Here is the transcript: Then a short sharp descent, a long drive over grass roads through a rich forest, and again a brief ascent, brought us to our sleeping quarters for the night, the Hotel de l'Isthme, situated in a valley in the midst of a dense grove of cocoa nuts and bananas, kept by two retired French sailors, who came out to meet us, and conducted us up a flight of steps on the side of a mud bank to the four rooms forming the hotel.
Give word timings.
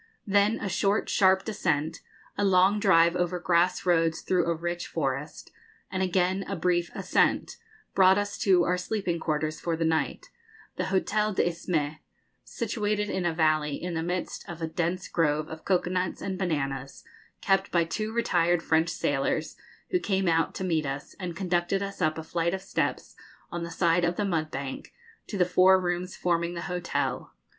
Then 0.25 0.59
a 0.59 0.67
short 0.67 1.09
sharp 1.09 1.45
descent, 1.45 1.99
a 2.35 2.43
long 2.43 2.79
drive 2.79 3.15
over 3.15 3.37
grass 3.37 3.85
roads 3.85 4.21
through 4.21 4.45
a 4.47 4.55
rich 4.55 4.87
forest, 4.87 5.51
and 5.91 6.01
again 6.01 6.43
a 6.47 6.55
brief 6.55 6.89
ascent, 6.95 7.57
brought 7.93 8.17
us 8.17 8.35
to 8.39 8.63
our 8.63 8.79
sleeping 8.79 9.19
quarters 9.19 9.59
for 9.59 9.77
the 9.77 9.85
night, 9.85 10.31
the 10.75 10.85
Hotel 10.85 11.35
de 11.35 11.43
l'Isthme, 11.45 11.99
situated 12.43 13.11
in 13.11 13.27
a 13.27 13.31
valley 13.35 13.75
in 13.75 13.93
the 13.93 14.01
midst 14.01 14.43
of 14.49 14.59
a 14.59 14.65
dense 14.67 15.07
grove 15.07 15.47
of 15.47 15.65
cocoa 15.65 15.91
nuts 15.91 16.19
and 16.19 16.35
bananas, 16.39 17.03
kept 17.39 17.69
by 17.69 17.83
two 17.83 18.11
retired 18.11 18.63
French 18.63 18.89
sailors, 18.89 19.55
who 19.91 19.99
came 19.99 20.27
out 20.27 20.55
to 20.55 20.63
meet 20.63 20.87
us, 20.87 21.13
and 21.19 21.35
conducted 21.37 21.83
us 21.83 22.01
up 22.01 22.17
a 22.17 22.23
flight 22.23 22.55
of 22.55 22.63
steps 22.63 23.15
on 23.51 23.61
the 23.61 23.69
side 23.69 24.03
of 24.03 24.19
a 24.19 24.25
mud 24.25 24.49
bank 24.49 24.93
to 25.27 25.37
the 25.37 25.45
four 25.45 25.79
rooms 25.79 26.15
forming 26.15 26.55
the 26.55 26.61
hotel. 26.61 27.35